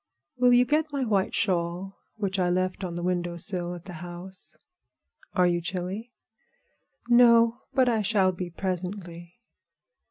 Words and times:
Will 0.35 0.51
you 0.51 0.65
get 0.65 0.91
my 0.91 1.03
white 1.05 1.35
shawl 1.35 1.95
which 2.15 2.39
I 2.39 2.49
left 2.49 2.83
on 2.83 2.95
the 2.95 3.03
window 3.03 3.37
sill 3.37 3.65
over 3.67 3.75
at 3.75 3.85
the 3.85 3.93
house?" 4.01 4.55
"Are 5.33 5.45
you 5.45 5.61
chilly?" 5.61 6.07
"No; 7.07 7.59
but 7.75 7.87
I 7.87 8.01
shall 8.01 8.31
be 8.31 8.49
presently." 8.49 9.35